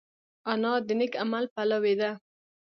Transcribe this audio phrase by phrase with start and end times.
[0.51, 2.11] انا د نېک عمل پلوي ده